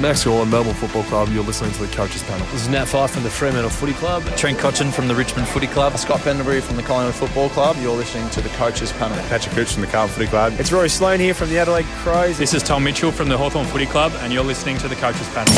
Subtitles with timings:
[0.00, 1.28] Max Gawn, Melbourne Football Club.
[1.30, 2.46] You're listening to the Coaches Panel.
[2.46, 4.24] This is Nat Fyfe from the Fremantle Footy Club.
[4.36, 5.96] Trent Cotchin from the Richmond Footy Club.
[5.98, 7.76] Scott Pendlebury from the Collingwood Football Club.
[7.78, 9.16] You're listening to the Coaches Panel.
[9.28, 10.54] Patrick Cooch from the Carlton Footy Club.
[10.58, 12.38] It's Rory Sloane here from the Adelaide Crows.
[12.38, 15.28] This is Tom Mitchell from the Hawthorn Footy Club, and you're listening to the Coaches
[15.28, 15.52] Panel.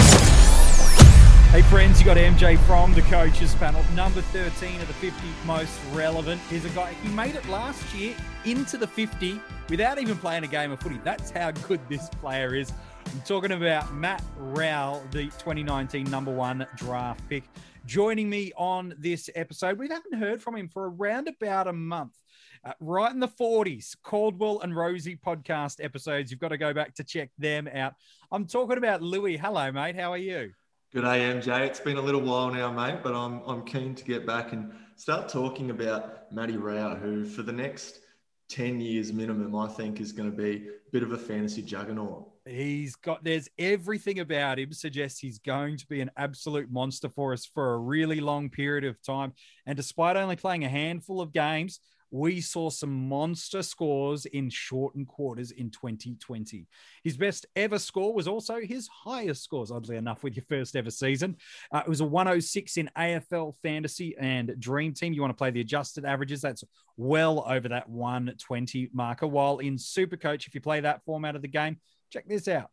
[1.54, 3.80] Hey friends, you got MJ from the coaches panel.
[3.94, 8.16] Number 13 of the 50 most relevant is a guy, he made it last year
[8.44, 9.40] into the 50
[9.70, 10.98] without even playing a game of footy.
[11.04, 12.72] That's how good this player is.
[13.06, 17.44] I'm talking about Matt Rowell, the 2019 number one draft pick.
[17.86, 22.18] Joining me on this episode, we haven't heard from him for around about a month.
[22.64, 26.30] Uh, right in the 40s, Caldwell and Rosie podcast episodes.
[26.30, 27.94] You've got to go back to check them out.
[28.32, 29.36] I'm talking about Louis.
[29.36, 29.96] Hello, mate.
[29.96, 30.52] How are you?
[30.92, 31.66] Good day, MJ.
[31.66, 34.72] It's been a little while now, mate, but I'm, I'm keen to get back and
[34.96, 38.00] start talking about Matty Rowell, who for the next
[38.48, 42.28] 10 years minimum, I think is going to be a bit of a fantasy juggernaut.
[42.46, 47.32] He's got, there's everything about him suggests he's going to be an absolute monster for
[47.32, 49.32] us for a really long period of time.
[49.64, 51.80] And despite only playing a handful of games,
[52.14, 56.68] we saw some monster scores in shortened quarters in 2020.
[57.02, 60.92] His best ever score was also his highest scores, oddly enough, with your first ever
[60.92, 61.36] season.
[61.72, 65.12] Uh, it was a 106 in AFL Fantasy and Dream Team.
[65.12, 66.62] You want to play the adjusted averages, that's
[66.96, 69.26] well over that 120 marker.
[69.26, 71.78] While in Super Coach, if you play that format of the game,
[72.14, 72.70] check this out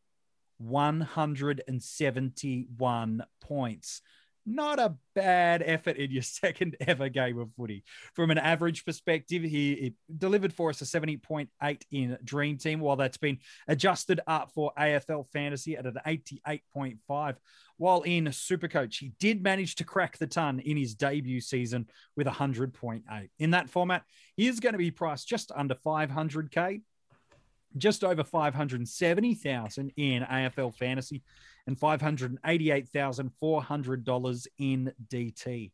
[0.60, 4.02] 171 points
[4.46, 7.84] not a bad effort in your second ever game of footy.
[8.16, 13.18] From an average perspective, he delivered for us a 70.8 in Dream Team, while that's
[13.18, 17.36] been adjusted up for AFL Fantasy at an 88.5.
[17.78, 22.28] While in Supercoach, he did manage to crack the ton in his debut season with
[22.28, 23.02] 100.8.
[23.40, 24.04] In that format,
[24.36, 26.82] he is going to be priced just under 500k,
[27.78, 31.22] just over 570,000 in AFL Fantasy
[31.68, 35.72] and $588,400 in DT.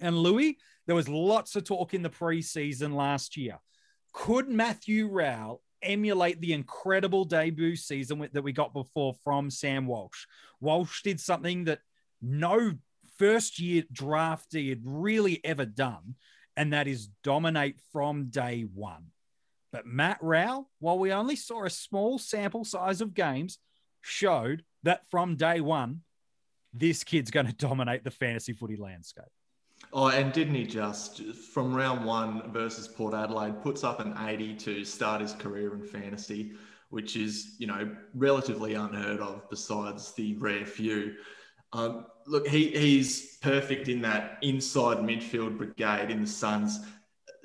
[0.00, 3.58] And Louis, there was lots of talk in the preseason last year.
[4.12, 10.26] Could Matthew Rowell emulate the incredible debut season that we got before from Sam Walsh?
[10.60, 11.80] Walsh did something that
[12.22, 12.74] no
[13.18, 16.14] first year draftee had really ever done,
[16.56, 19.06] and that is dominate from day one.
[19.72, 23.58] But Matt Rowell, while we only saw a small sample size of games,
[24.00, 26.02] showed that from day one,
[26.72, 29.24] this kid's going to dominate the fantasy footy landscape.
[29.92, 34.54] Oh, and didn't he just, from round one versus Port Adelaide, puts up an 80
[34.56, 36.52] to start his career in fantasy,
[36.90, 41.14] which is, you know, relatively unheard of besides the rare few.
[41.72, 46.80] Um, look, he, he's perfect in that inside midfield brigade in the Suns.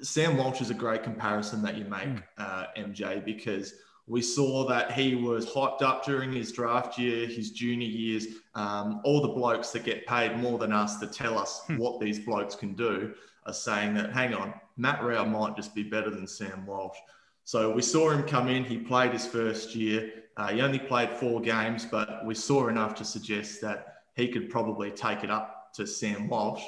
[0.03, 2.23] Sam Walsh is a great comparison that you make, mm.
[2.37, 3.73] uh, MJ, because–
[4.05, 8.27] we saw that he was hyped up during his draft year, his junior years.
[8.53, 11.77] Um, all the blokes that get paid more than us to tell us hmm.
[11.77, 13.13] what these blokes can do
[13.45, 16.97] are saying that, hang on, Matt Rowell might just be better than Sam Walsh.
[17.45, 18.63] So we saw him come in.
[18.63, 20.11] He played his first year.
[20.35, 24.49] Uh, he only played four games, but we saw enough to suggest that he could
[24.49, 26.63] probably take it up to Sam Walsh.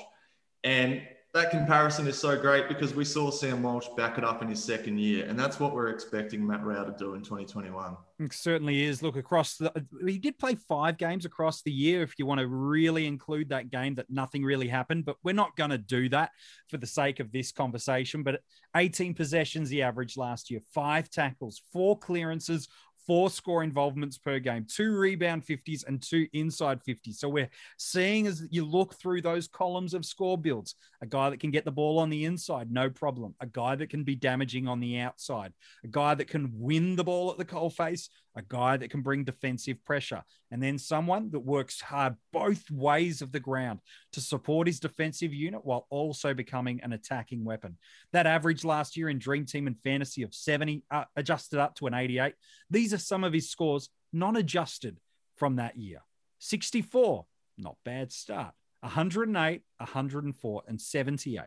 [0.63, 1.01] And
[1.35, 4.63] that comparison is so great because we saw Sam Walsh back it up in his
[4.63, 7.97] second year, and that's what we're expecting Matt Rowell to do in 2021.
[8.19, 9.03] It certainly is.
[9.03, 12.03] Look across the, he did play five games across the year.
[12.03, 15.57] If you want to really include that game, that nothing really happened, but we're not
[15.57, 16.31] going to do that
[16.69, 18.23] for the sake of this conversation.
[18.23, 18.39] But
[18.73, 22.69] 18 possessions he averaged last year, five tackles, four clearances,
[23.05, 27.15] four score involvements per game, two rebound 50s and two inside 50s.
[27.15, 31.39] So we're seeing as you look through those columns of score builds, a guy that
[31.39, 33.35] can get the ball on the inside, no problem.
[33.39, 37.03] A guy that can be damaging on the outside, a guy that can win the
[37.03, 41.39] ball at the coalface, a guy that can bring defensive pressure, and then someone that
[41.39, 43.79] works hard both ways of the ground
[44.11, 47.77] to support his defensive unit while also becoming an attacking weapon.
[48.11, 51.87] That average last year in Dream Team and Fantasy of 70, uh, adjusted up to
[51.87, 52.33] an 88.
[52.69, 54.99] These are some of his scores, non adjusted
[55.35, 56.01] from that year
[56.39, 57.25] 64,
[57.57, 58.53] not bad start.
[58.81, 61.41] 108, 104, and 78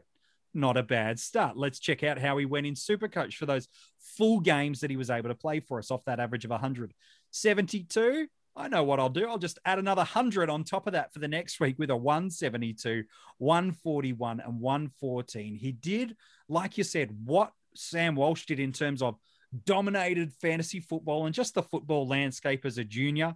[0.55, 1.57] not a bad start.
[1.57, 3.69] Let's check out how he went in Supercoach for those
[4.17, 8.27] full games that he was able to play for us off that average of 172.
[8.57, 9.29] I know what I'll do.
[9.29, 11.97] I'll just add another 100 on top of that for the next week with a
[11.97, 13.05] 172,
[13.39, 15.55] 141, and 114.
[15.55, 16.17] He did,
[16.49, 19.17] like you said, what Sam Walsh did in terms of
[19.65, 23.35] dominated fantasy football and just the football landscape as a junior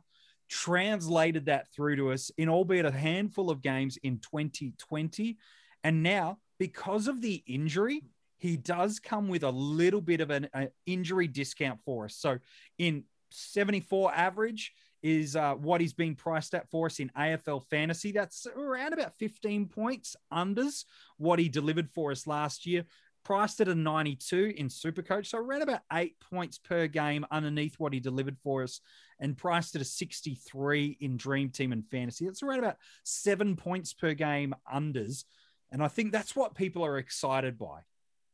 [0.49, 5.39] translated that through to us in albeit a handful of games in 2020
[5.85, 8.05] and now because of the injury,
[8.39, 10.49] he does come with a little bit of an
[10.87, 12.15] injury discount for us.
[12.15, 12.39] So
[12.79, 14.73] in 74 average,
[15.03, 18.13] is uh, what he's been priced at for us in AFL fantasy.
[18.13, 20.85] That's around about 15 points unders
[21.17, 22.85] what he delivered for us last year.
[23.25, 27.93] Priced at a 92 in Supercoach, so around about eight points per game underneath what
[27.93, 28.81] he delivered for us,
[29.19, 32.27] and priced at a 63 in Dream Team and Fantasy.
[32.27, 35.25] That's around about seven points per game unders,
[35.73, 37.81] and I think that's what people are excited by.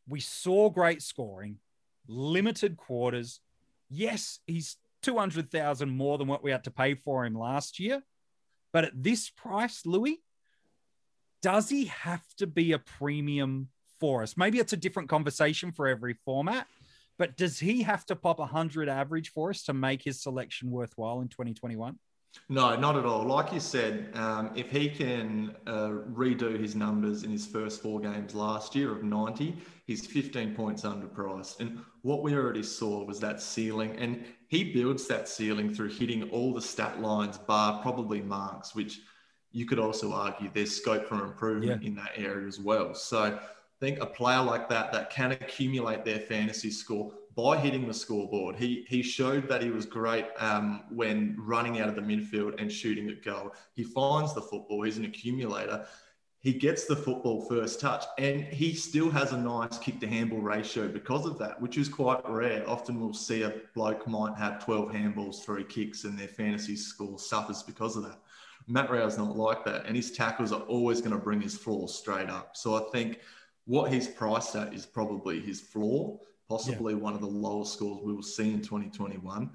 [0.09, 1.59] We saw great scoring,
[2.09, 3.41] limited quarters.
[3.89, 8.03] Yes, he's 200,000 more than what we had to pay for him last year.
[8.73, 10.21] But at this price, Louis,
[11.41, 13.69] does he have to be a premium
[14.01, 14.37] for us?
[14.37, 16.67] Maybe it's a different conversation for every format,
[17.19, 21.21] but does he have to pop 100 average for us to make his selection worthwhile
[21.21, 21.99] in 2021?
[22.51, 23.25] No, not at all.
[23.25, 28.01] Like you said, um, if he can uh, redo his numbers in his first four
[28.01, 31.61] games last year of 90, he's 15 points underpriced.
[31.61, 33.97] And what we already saw was that ceiling.
[33.99, 39.01] And he builds that ceiling through hitting all the stat lines, bar probably marks, which
[39.53, 41.89] you could also argue there's scope for improvement yeah.
[41.89, 42.95] in that area as well.
[42.95, 43.39] So I
[43.81, 48.57] think a player like that that can accumulate their fantasy score by hitting the scoreboard.
[48.57, 52.71] He he showed that he was great um, when running out of the midfield and
[52.71, 53.55] shooting at goal.
[53.75, 54.83] He finds the football.
[54.83, 55.87] He's an accumulator.
[56.41, 60.41] He gets the football first touch, and he still has a nice kick to handball
[60.41, 62.69] ratio because of that, which is quite rare.
[62.69, 67.21] Often we'll see a bloke might have 12 handballs, three kicks, and their fantasy score
[67.21, 68.19] suffers because of that.
[68.67, 71.89] Matt Rowell's not like that, and his tackles are always going to bring his floor
[71.89, 72.57] straight up.
[72.57, 73.21] So I think
[73.67, 76.19] what he's priced at is probably his floor
[76.49, 77.01] possibly yeah.
[77.01, 79.51] one of the lowest scores we will see in 2021.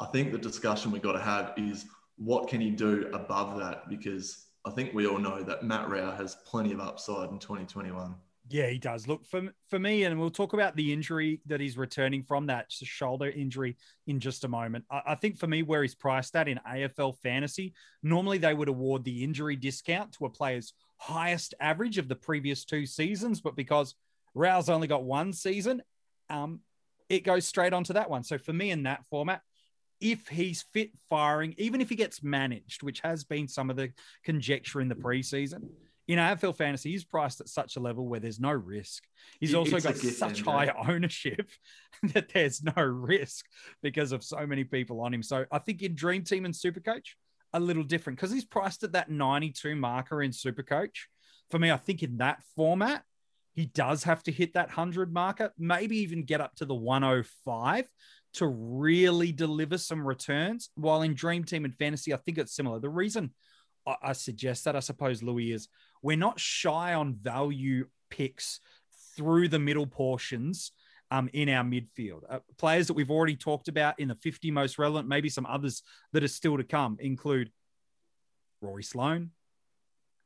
[0.00, 1.86] I think the discussion we've got to have is
[2.16, 3.88] what can he do above that?
[3.88, 8.14] Because I think we all know that Matt Rowell has plenty of upside in 2021.
[8.50, 9.08] Yeah, he does.
[9.08, 12.66] Look for for me, and we'll talk about the injury that he's returning from that
[12.70, 14.84] shoulder injury in just a moment.
[14.90, 17.72] I, I, think for me, where he's priced at in AFL fantasy,
[18.02, 22.66] normally they would award the injury discount to a player's highest average of the previous
[22.66, 23.94] two seasons, but because
[24.34, 25.80] Rowell's only got one season
[26.30, 26.60] um,
[27.08, 28.24] it goes straight onto that one.
[28.24, 29.42] So for me in that format,
[30.00, 33.90] if he's fit firing, even if he gets managed, which has been some of the
[34.24, 35.68] conjecture in the preseason,
[36.06, 39.04] in AFL fantasy, he's priced at such a level where there's no risk.
[39.40, 41.48] He's also it's got such high ownership
[42.12, 43.46] that there's no risk
[43.82, 45.22] because of so many people on him.
[45.22, 47.14] So I think in Dream Team and Supercoach,
[47.54, 51.06] a little different because he's priced at that 92 marker in Supercoach.
[51.50, 53.04] For me, I think in that format,
[53.54, 57.86] he does have to hit that 100 marker, maybe even get up to the 105
[58.34, 60.70] to really deliver some returns.
[60.74, 62.80] While in Dream Team and Fantasy, I think it's similar.
[62.80, 63.30] The reason
[63.86, 65.68] I, suggest that, I suppose, Louis, is
[66.02, 68.60] we're not shy on value picks
[69.16, 70.72] through the middle portions
[71.10, 72.22] um, in our midfield.
[72.28, 75.82] Uh, players that we've already talked about in the 50 most relevant, maybe some others
[76.12, 77.52] that are still to come include
[78.60, 79.30] Rory Sloane,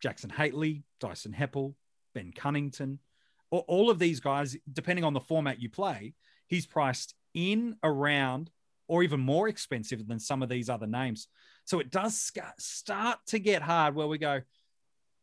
[0.00, 1.74] Jackson Hately, Dyson Heppell,
[2.14, 3.00] Ben Cunnington,
[3.50, 6.14] all of these guys, depending on the format you play,
[6.46, 8.50] he's priced in, around,
[8.88, 11.28] or even more expensive than some of these other names.
[11.64, 14.40] So it does start to get hard where we go,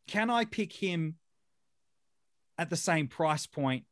[0.08, 1.16] can I pick him
[2.58, 3.86] at the same price point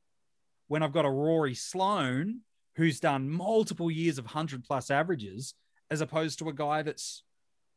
[0.67, 2.41] when I've got a Rory Sloane
[2.75, 5.55] who's done multiple years of 100 plus averages,
[5.91, 7.23] as opposed to a guy that's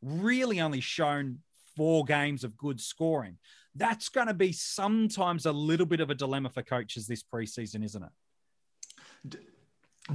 [0.01, 1.39] really only shown
[1.75, 3.37] four games of good scoring?
[3.77, 7.83] That's going to be sometimes a little bit of a dilemma for coaches this preseason,
[7.83, 8.09] isn't it?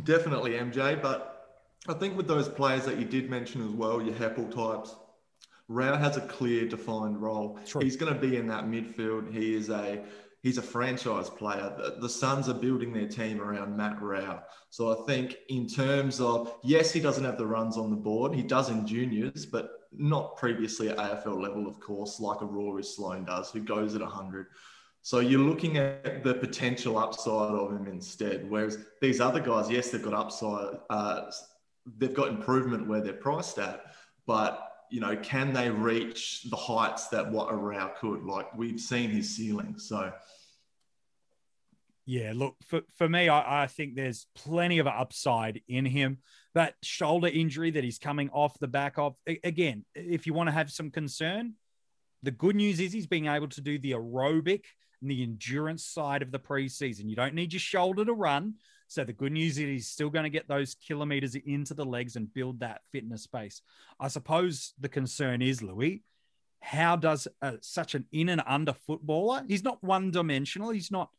[0.05, 1.01] definitely, MJ.
[1.01, 4.97] But I think with those players that you did mention as well, your Heppell types,
[5.69, 7.59] Rowell has a clear, defined role.
[7.67, 7.83] True.
[7.83, 9.33] He's going to be in that midfield.
[9.33, 10.03] He is a
[10.43, 11.73] he's a franchise player.
[11.77, 14.43] The, the Suns are building their team around Matt Rowell.
[14.71, 18.35] So I think in terms of yes, he doesn't have the runs on the board.
[18.35, 22.85] He does in juniors, but not previously at AFL level, of course, like a Rory
[22.85, 24.47] Sloane does, who goes at 100.
[25.03, 28.49] So you're looking at the potential upside of him instead.
[28.49, 31.31] Whereas these other guys, yes, they've got upside, uh,
[31.99, 33.85] they've got improvement where they're priced at,
[34.27, 38.25] but you know, can they reach the heights that what a Rowell could?
[38.25, 39.79] Like we've seen his ceiling.
[39.79, 40.13] So
[42.05, 46.19] yeah, look, for, for me, I, I think there's plenty of upside in him
[46.55, 49.15] that shoulder injury that he's coming off the back of.
[49.45, 51.55] Again, if you want to have some concern,
[52.23, 54.65] the good news is he's being able to do the aerobic
[55.01, 57.09] and the endurance side of the preseason.
[57.09, 58.55] You don't need your shoulder to run.
[58.89, 62.17] So the good news is he's still going to get those kilometers into the legs
[62.17, 63.63] and build that fitness base.
[63.99, 66.03] I suppose the concern is, Louis,
[66.61, 67.27] how does
[67.61, 71.11] such an in and under footballer, he's not one dimensional, he's not,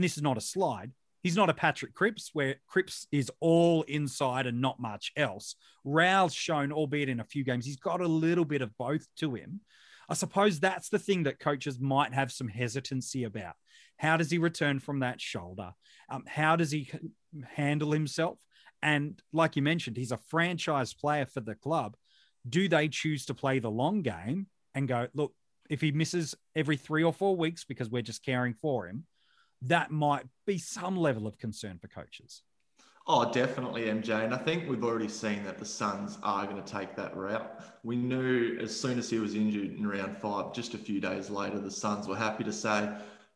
[0.00, 0.92] and this is not a slide,
[1.22, 5.54] He's not a Patrick Cripps, where Cripps is all inside and not much else.
[5.84, 9.34] Rowell's shown, albeit in a few games, he's got a little bit of both to
[9.34, 9.60] him.
[10.08, 13.54] I suppose that's the thing that coaches might have some hesitancy about.
[13.98, 15.72] How does he return from that shoulder?
[16.08, 16.90] Um, how does he
[17.44, 18.40] handle himself?
[18.82, 21.96] And like you mentioned, he's a franchise player for the club.
[22.48, 25.34] Do they choose to play the long game and go, look,
[25.68, 29.04] if he misses every three or four weeks because we're just caring for him,
[29.62, 32.42] that might be some level of concern for coaches.
[33.06, 34.24] Oh, definitely, MJ.
[34.24, 37.50] And I think we've already seen that the Suns are going to take that route.
[37.82, 41.28] We knew as soon as he was injured in round five, just a few days
[41.28, 42.88] later, the Suns were happy to say,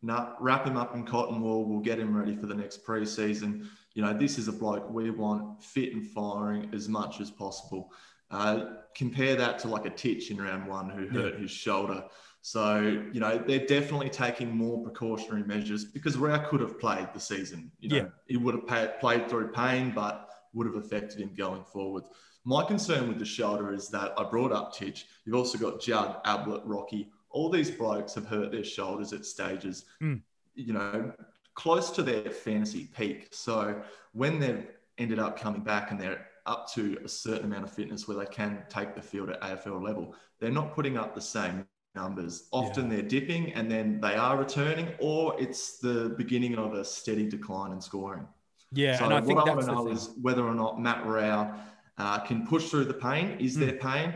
[0.03, 1.65] nah, wrap him up in cotton wool.
[1.65, 3.67] We'll get him ready for the next preseason.
[3.95, 7.91] You know, this is a bloke we want fit and firing as much as possible.
[8.31, 11.41] Uh, compare that to like a Titch in round one who hurt yeah.
[11.41, 12.05] his shoulder.
[12.47, 12.79] So,
[13.11, 17.73] you know, they're definitely taking more precautionary measures because Rowell could have played the season.
[17.81, 18.07] You know, yeah.
[18.27, 22.05] he would have played through pain, but would have affected him going forward.
[22.45, 25.07] My concern with the shoulder is that I brought up Titch.
[25.25, 27.09] You've also got Judd, Ablett, Rocky.
[27.31, 30.21] All these blokes have hurt their shoulders at stages, mm.
[30.55, 31.15] you know,
[31.55, 33.29] close to their fantasy peak.
[33.31, 33.81] So
[34.13, 34.67] when they've
[34.99, 38.27] ended up coming back and they're up to a certain amount of fitness where they
[38.27, 42.49] can take the field at AFL level, they're not putting up the same numbers.
[42.53, 42.97] Often yeah.
[42.97, 47.73] they're dipping and then they are returning, or it's the beginning of a steady decline
[47.73, 48.27] in scoring.
[48.73, 51.07] Yeah, so and I think what I want to know is whether or not Matt
[51.07, 51.55] Rowell
[51.99, 53.37] uh, can push through the pain.
[53.39, 53.61] Is mm.
[53.61, 54.15] there pain?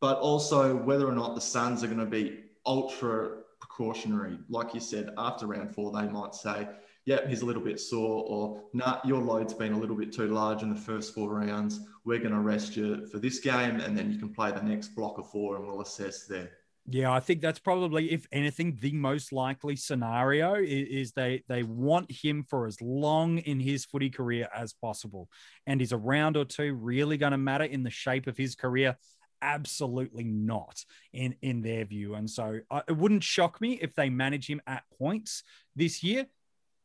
[0.00, 4.38] But also whether or not the Suns are going to be ultra precautionary.
[4.48, 6.68] Like you said, after round four, they might say,
[7.06, 10.28] "Yep, he's a little bit sore," or "Nah, your load's been a little bit too
[10.28, 11.80] large in the first four rounds.
[12.04, 14.88] We're going to rest you for this game, and then you can play the next
[14.88, 16.50] block of four, and we'll assess there."
[16.86, 22.10] Yeah, I think that's probably, if anything, the most likely scenario is, they they want
[22.12, 25.30] him for as long in his footy career as possible.
[25.66, 28.54] And is a round or two really going to matter in the shape of his
[28.54, 28.98] career?
[29.40, 32.16] Absolutely not, in in their view.
[32.16, 35.42] And so it wouldn't shock me if they manage him at points
[35.74, 36.26] this year.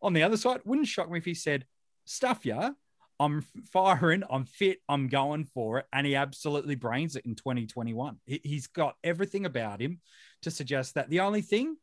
[0.02, 1.66] On the other side, wouldn't shock me if he said,
[2.06, 2.72] "Stuff ya."
[3.20, 5.86] I'm firing, I'm fit, I'm going for it.
[5.92, 8.18] And he absolutely brains it in 2021.
[8.26, 10.00] He's got everything about him
[10.44, 11.76] to suggest that the only thing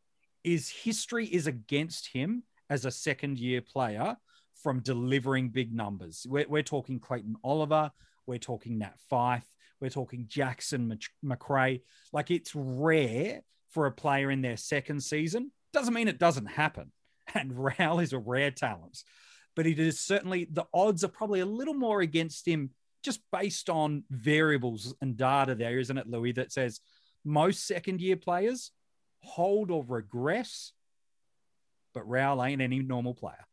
[0.44, 4.16] is history is against him as a second year player
[4.62, 6.26] from delivering big numbers.
[6.28, 7.90] We're, we're talking Clayton Oliver,
[8.26, 9.46] we're talking Nat Fyfe,
[9.80, 11.82] we're talking Jackson Macrae.
[12.12, 15.52] Like it's rare for a player in their second season.
[15.74, 16.92] Doesn't mean it doesn't happen.
[17.34, 19.02] And Rowell is a rare talent
[19.56, 22.70] but it is certainly the odds are probably a little more against him
[23.02, 26.80] just based on variables and data there, isn't it, Louis, that says
[27.24, 28.70] most second year players
[29.22, 30.72] hold or regress,
[31.94, 33.44] but Rowell ain't any normal player.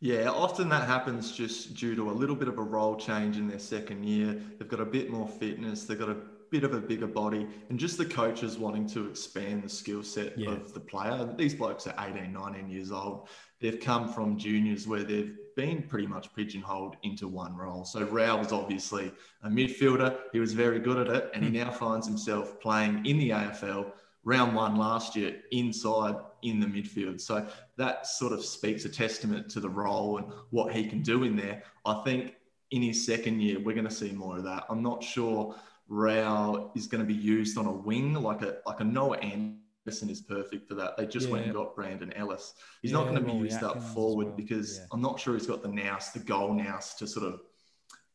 [0.00, 3.48] Yeah, often that happens just due to a little bit of a role change in
[3.48, 4.40] their second year.
[4.58, 6.16] They've got a bit more fitness, they've got a
[6.50, 10.36] bit of a bigger body, and just the coaches wanting to expand the skill set
[10.38, 10.50] yeah.
[10.50, 11.32] of the player.
[11.36, 13.28] These blokes are 18, 19 years old
[13.60, 17.84] they've come from juniors where they've been pretty much pigeonholed into one role.
[17.84, 20.16] So Rowell was obviously a midfielder.
[20.32, 21.56] He was very good at it, and he hmm.
[21.56, 23.92] now finds himself playing in the AFL
[24.24, 27.20] round one last year inside in the midfield.
[27.20, 31.24] So that sort of speaks a testament to the role and what he can do
[31.24, 31.62] in there.
[31.86, 32.34] I think
[32.70, 34.64] in his second year, we're going to see more of that.
[34.68, 35.54] I'm not sure
[35.90, 40.08] Rowell is going to be used on a wing like a like a Noah Anderson
[40.08, 40.96] is perfect for that.
[40.96, 41.32] They just yeah.
[41.32, 42.54] went and got Brandon Ellis.
[42.80, 44.36] He's yeah, not going to be well, used up forward well.
[44.36, 44.84] because yeah.
[44.92, 47.40] I'm not sure he's got the nous, the goal nous to sort of,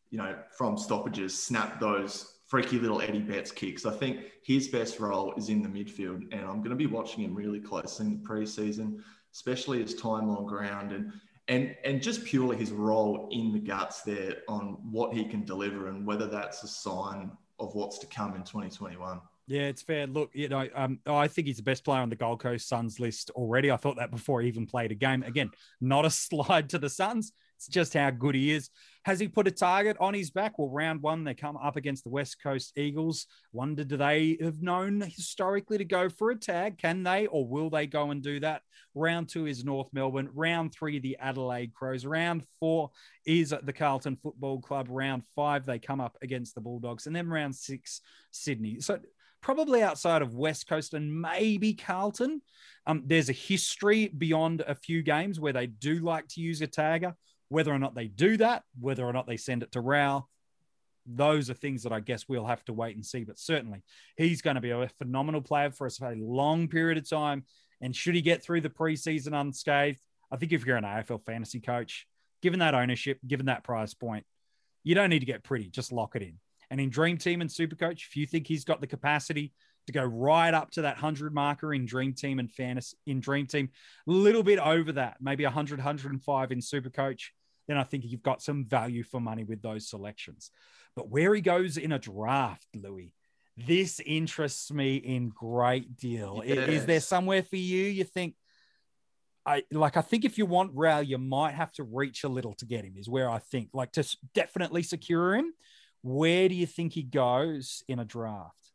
[0.10, 3.86] you know, from stoppages, snap those freaky little Eddie Betts kicks.
[3.86, 7.25] I think his best role is in the midfield, and I'm going to be watching
[7.25, 9.01] him really closely in the preseason,
[9.34, 11.12] especially his time on ground and
[11.48, 15.89] and and just purely his role in the guts there on what he can deliver
[15.89, 19.20] and whether that's a sign of what's to come in 2021.
[19.48, 20.08] Yeah, it's fair.
[20.08, 23.00] Look, you know, um, I think he's the best player on the Gold Coast Suns
[23.00, 23.70] list already.
[23.70, 25.22] I thought that before he even played a game.
[25.24, 27.32] Again, not a slide to the Suns.
[27.58, 28.70] It's just how good he is.
[29.06, 30.58] Has he put a target on his back?
[30.58, 33.28] Well, round one, they come up against the West Coast Eagles.
[33.54, 36.80] Wonder, do they have known historically to go for a tag?
[36.80, 38.64] Can they, or will they go and do that?
[38.96, 40.30] Round two is North Melbourne.
[40.34, 42.04] Round three, the Adelaide Crows.
[42.04, 42.90] Round four
[43.28, 44.88] is the Carlton Football Club.
[44.90, 47.06] Round five, they come up against the Bulldogs.
[47.06, 48.80] And then round six, Sydney.
[48.80, 48.98] So
[49.40, 52.42] probably outside of West Coast and maybe Carlton.
[52.88, 56.68] Um, there's a history beyond a few games where they do like to use a
[56.68, 57.14] tagger.
[57.50, 60.30] Whether or not they do that, whether or not they send it to Rowell,
[61.06, 63.24] those are things that I guess we'll have to wait and see.
[63.24, 63.84] But certainly,
[64.18, 67.44] he's going to be a phenomenal player for us for a long period of time.
[67.82, 70.00] And should he get through the preseason unscathed,
[70.32, 72.08] I think if you're an AFL fantasy coach,
[72.42, 74.25] given that ownership, given that price point,
[74.84, 75.70] you don't need to get pretty.
[75.70, 76.40] Just lock it in.
[76.72, 79.54] And in Dream Team and Super Coach, if you think he's got the capacity
[79.88, 83.48] to go right up to that 100 marker in Dream Team and Fantasy in Dream
[83.48, 83.70] Team,
[84.08, 87.34] a little bit over that, maybe 100, 105 in Super Coach,
[87.68, 90.51] then I think you've got some value for money with those selections.
[90.96, 93.13] But where he goes in a draft, Louis,
[93.58, 96.42] this interests me in great deal.
[96.46, 96.70] Yes.
[96.70, 98.36] Is there somewhere for you you think
[99.46, 102.54] I like I think if you want Rowell, you might have to reach a little
[102.56, 103.70] to get him, is where I think.
[103.74, 105.54] Like to definitely secure him.
[106.01, 108.72] Where do you think he goes in a draft?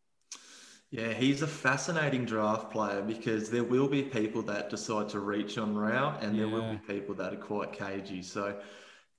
[0.90, 5.56] Yeah, he's a fascinating draft player because there will be people that decide to reach
[5.56, 6.42] on Rowell and yeah.
[6.42, 8.23] there will be people that are quite cagey.
[8.23, 8.59] So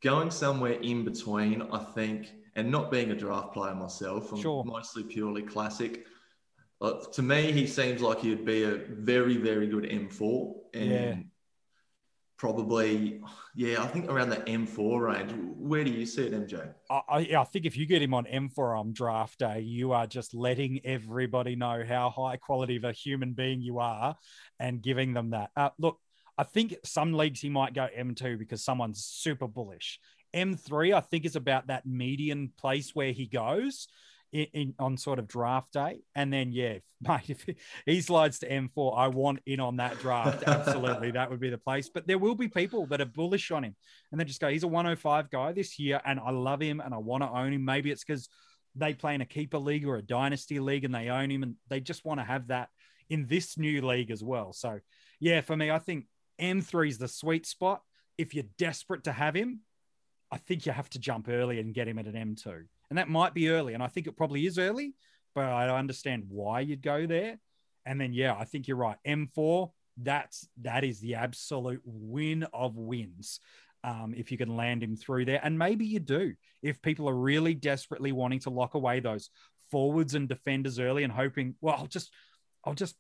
[0.04, 4.66] going somewhere in between, I think, and not being a draft player myself, I'm sure.
[4.66, 6.06] mostly purely classic.
[6.82, 10.54] Uh, to me, he seems like he'd be a very, very good M4.
[10.74, 11.16] And yeah
[12.42, 13.22] probably,
[13.54, 15.32] yeah, I think around the M4 range.
[15.60, 16.74] Where do you see it, MJ?
[16.90, 20.34] I, I think if you get him on M4 on draft day, you are just
[20.34, 24.16] letting everybody know how high quality of a human being you are
[24.60, 25.52] and giving them that.
[25.56, 26.00] Uh, look,
[26.36, 30.00] I think some leagues he might go M2 because someone's super bullish.
[30.34, 33.88] M3, I think, is about that median place where he goes
[34.32, 36.02] in, in, on sort of draft day.
[36.16, 37.46] And then, yeah, mate, if
[37.86, 40.44] he slides to M4, I want in on that draft.
[40.46, 41.12] Absolutely.
[41.12, 41.90] that would be the place.
[41.90, 43.76] But there will be people that are bullish on him
[44.12, 46.94] and they just go, he's a 105 guy this year and I love him and
[46.94, 47.66] I want to own him.
[47.66, 48.30] Maybe it's because
[48.76, 51.56] they play in a keeper league or a dynasty league and they own him and
[51.70, 52.70] they just want to have that
[53.10, 54.54] in this new league as well.
[54.54, 54.80] So,
[55.20, 56.06] yeah, for me, I think
[56.40, 57.82] M3 is the sweet spot.
[58.18, 59.62] If you're desperate to have him,
[60.32, 63.08] I think you have to jump early and get him at an M2 and that
[63.08, 63.74] might be early.
[63.74, 64.94] And I think it probably is early,
[65.34, 67.40] but I understand why you'd go there.
[67.86, 68.98] And then, yeah, I think you're right.
[69.08, 73.40] M4, that's that is the absolute win of wins.
[73.84, 76.34] Um, if you can land him through there, and maybe you do.
[76.62, 79.30] If people are really desperately wanting to lock away those
[79.72, 82.12] forwards and defenders early and hoping, well, I'll just,
[82.64, 82.96] I'll just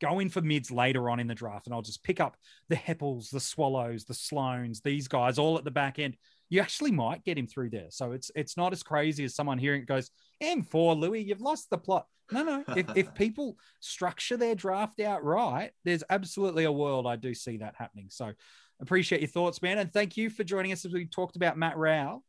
[0.00, 2.36] go in for mids later on in the draft, and I'll just pick up
[2.68, 6.16] the Heppells, the Swallows, the Sloanes, these guys all at the back end
[6.50, 7.86] you actually might get him through there.
[7.90, 10.10] So it's it's not as crazy as someone hearing it goes,
[10.42, 12.06] M4, Louis, you've lost the plot.
[12.32, 12.64] No, no.
[12.76, 17.58] if, if people structure their draft out right, there's absolutely a world I do see
[17.58, 18.08] that happening.
[18.10, 18.32] So
[18.80, 19.78] appreciate your thoughts, man.
[19.78, 22.24] And thank you for joining us as we talked about Matt Rowell.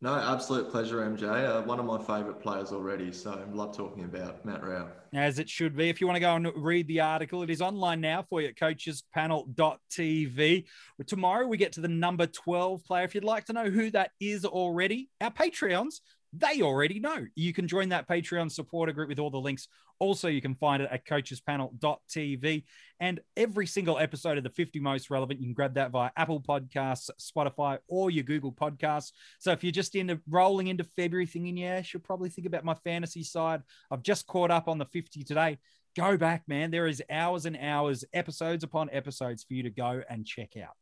[0.00, 1.24] No, absolute pleasure, MJ.
[1.24, 3.10] Uh, one of my favourite players already.
[3.10, 4.90] So I love talking about Matt Rowell.
[5.12, 5.88] As it should be.
[5.88, 8.46] If you want to go and read the article, it is online now for you
[8.46, 10.64] at coachespanel.tv.
[11.06, 13.02] Tomorrow we get to the number 12 player.
[13.02, 15.94] If you'd like to know who that is already, our Patreons
[16.32, 17.26] they already know.
[17.34, 19.68] You can join that Patreon supporter group with all the links.
[20.00, 22.64] Also, you can find it at coachespanel.tv.
[23.00, 26.40] And every single episode of the 50 Most Relevant, you can grab that via Apple
[26.40, 29.12] Podcasts, Spotify, or your Google Podcasts.
[29.38, 32.64] So if you're just into rolling into February thinking, yeah, I should probably think about
[32.64, 35.58] my fantasy side, I've just caught up on the 50 today.
[35.96, 36.70] Go back, man.
[36.70, 40.74] There is hours and hours, episodes upon episodes for you to go and check out.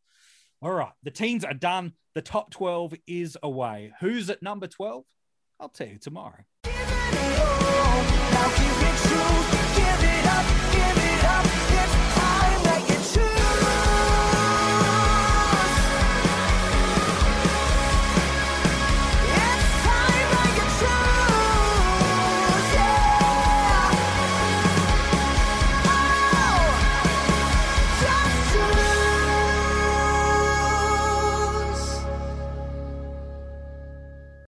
[0.62, 1.92] All right, the teens are done.
[2.14, 3.92] The top 12 is away.
[4.00, 5.04] Who's at number 12?
[5.60, 6.44] I'll tell you tomorrow.
[8.46, 9.45] I'll keep it true.